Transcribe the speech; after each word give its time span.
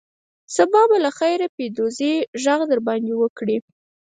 سبا 0.55 0.81
به 0.89 0.97
له 1.05 1.11
خیره 1.17 1.47
پیدوزي 1.57 2.13
غږ 2.43 2.59
در 2.71 2.79
باندې 2.87 3.13
وکړي. 3.17 3.57